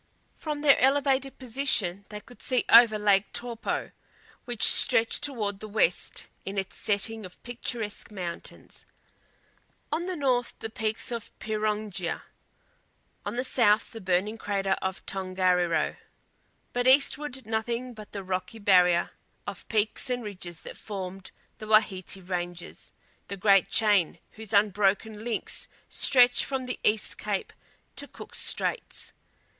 From 0.33 0.61
their 0.61 0.79
elevated 0.79 1.37
position 1.37 2.05
they 2.09 2.21
could 2.21 2.41
see 2.41 2.65
over 2.69 2.97
Lake 2.97 3.31
Taupo, 3.33 3.91
which 4.45 4.63
stretched 4.63 5.21
toward 5.21 5.59
the 5.59 5.67
west 5.67 6.27
in 6.43 6.57
its 6.57 6.75
setting 6.75 7.23
of 7.23 7.37
picturesque 7.43 8.09
mountains. 8.09 8.87
On 9.91 10.07
the 10.07 10.15
north 10.15 10.55
the 10.57 10.71
peaks 10.71 11.11
of 11.11 11.29
Pirongia; 11.37 12.23
on 13.27 13.35
the 13.35 13.43
south 13.43 13.91
the 13.91 14.01
burning 14.01 14.39
crater 14.39 14.75
of 14.81 15.05
Tongariro. 15.05 15.97
But 16.73 16.87
eastward 16.87 17.45
nothing 17.45 17.93
but 17.93 18.11
the 18.11 18.23
rocky 18.23 18.57
barrier 18.57 19.11
of 19.45 19.67
peaks 19.67 20.09
and 20.09 20.23
ridges 20.23 20.61
that 20.61 20.77
formed 20.77 21.29
the 21.59 21.67
Wahiti 21.67 22.21
ranges, 22.21 22.91
the 23.27 23.37
great 23.37 23.69
chain 23.69 24.17
whose 24.31 24.51
unbroken 24.51 25.23
links 25.23 25.67
stretch 25.89 26.43
from 26.43 26.65
the 26.65 26.79
East 26.83 27.19
Cape 27.19 27.53
to 27.97 28.07
Cook's 28.07 28.39
Straits. 28.39 29.13